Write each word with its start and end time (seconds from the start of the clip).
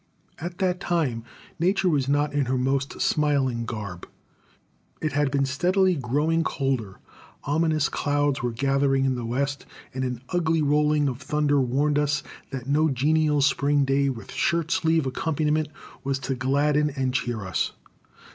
At 0.39 0.57
that 0.57 0.79
time 0.79 1.23
Nature 1.59 1.87
was 1.87 2.09
not 2.09 2.33
in 2.33 2.45
her 2.45 2.57
most 2.57 2.99
smiling 2.99 3.65
garb. 3.65 4.07
It 4.99 5.11
had 5.11 5.29
been 5.29 5.45
steadily 5.45 5.93
growing 5.95 6.43
colder, 6.43 6.97
ominous 7.43 7.87
clouds 7.87 8.41
were 8.41 8.49
gathering 8.51 9.05
in 9.05 9.13
the 9.13 9.27
west, 9.27 9.67
and 9.93 10.03
an 10.03 10.23
ugly 10.29 10.63
rolling 10.63 11.07
of 11.07 11.21
thunder 11.21 11.61
warned 11.61 11.99
us 11.99 12.23
that 12.49 12.65
no 12.65 12.89
genial 12.89 13.43
spring 13.43 13.85
day 13.85 14.09
with 14.09 14.31
shirt 14.31 14.71
sleeve 14.71 15.05
accompaniment 15.05 15.67
was 16.03 16.17
to 16.17 16.33
gladden 16.33 16.89
and 16.89 17.13
cheer 17.13 17.45
us. 17.45 17.73